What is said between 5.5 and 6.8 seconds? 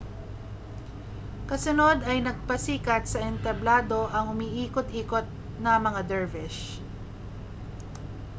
na mga dervish